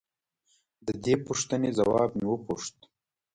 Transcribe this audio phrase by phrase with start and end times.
[0.85, 2.77] د دې پوښتنې ځواب مې وپوښت.